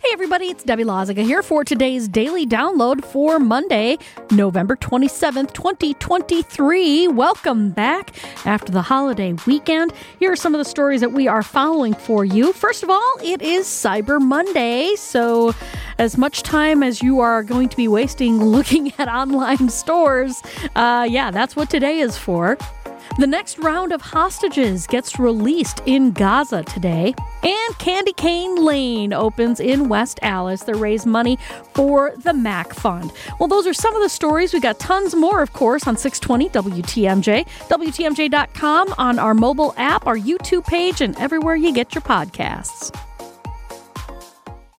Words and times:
Hey, 0.00 0.10
everybody, 0.12 0.46
it's 0.46 0.62
Debbie 0.62 0.84
Lazaga 0.84 1.24
here 1.24 1.42
for 1.42 1.64
today's 1.64 2.06
daily 2.06 2.46
download 2.46 3.04
for 3.04 3.40
Monday, 3.40 3.98
November 4.30 4.76
27th, 4.76 5.52
2023. 5.52 7.08
Welcome 7.08 7.70
back 7.70 8.14
after 8.46 8.70
the 8.70 8.80
holiday 8.80 9.34
weekend. 9.44 9.92
Here 10.20 10.30
are 10.30 10.36
some 10.36 10.54
of 10.54 10.60
the 10.60 10.64
stories 10.64 11.00
that 11.00 11.10
we 11.10 11.26
are 11.26 11.42
following 11.42 11.94
for 11.94 12.24
you. 12.24 12.52
First 12.52 12.84
of 12.84 12.90
all, 12.90 13.14
it 13.24 13.42
is 13.42 13.66
Cyber 13.66 14.20
Monday, 14.20 14.94
so 14.94 15.52
as 15.98 16.16
much 16.16 16.44
time 16.44 16.84
as 16.84 17.02
you 17.02 17.18
are 17.18 17.42
going 17.42 17.68
to 17.68 17.76
be 17.76 17.88
wasting 17.88 18.38
looking 18.44 18.92
at 18.98 19.08
online 19.08 19.68
stores, 19.68 20.40
uh, 20.76 21.08
yeah, 21.10 21.32
that's 21.32 21.56
what 21.56 21.70
today 21.70 21.98
is 21.98 22.16
for. 22.16 22.56
The 23.16 23.26
next 23.26 23.58
round 23.58 23.92
of 23.92 24.00
hostages 24.00 24.86
gets 24.86 25.18
released 25.18 25.80
in 25.86 26.12
Gaza 26.12 26.62
today. 26.64 27.14
And 27.42 27.78
Candy 27.78 28.12
Cane 28.12 28.56
Lane 28.56 29.12
opens 29.12 29.60
in 29.60 29.88
West 29.88 30.18
Allis 30.22 30.62
to 30.64 30.74
raise 30.74 31.06
money 31.06 31.38
for 31.74 32.12
the 32.16 32.32
MACC 32.32 32.74
Fund. 32.74 33.12
Well, 33.40 33.48
those 33.48 33.66
are 33.66 33.72
some 33.72 33.94
of 33.96 34.02
the 34.02 34.08
stories. 34.08 34.52
We 34.52 34.60
got 34.60 34.78
tons 34.78 35.14
more, 35.14 35.40
of 35.40 35.52
course, 35.52 35.86
on 35.86 35.96
620 35.96 36.48
WTMJ, 36.82 37.46
WTMJ.com, 37.68 38.94
on 38.98 39.18
our 39.18 39.34
mobile 39.34 39.74
app, 39.76 40.06
our 40.06 40.16
YouTube 40.16 40.64
page, 40.66 41.00
and 41.00 41.16
everywhere 41.18 41.56
you 41.56 41.72
get 41.72 41.94
your 41.94 42.02
podcasts. 42.02 42.94